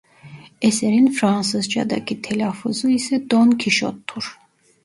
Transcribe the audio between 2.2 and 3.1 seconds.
telaffuzu